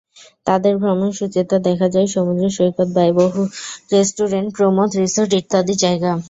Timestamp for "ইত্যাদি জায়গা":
5.41-6.11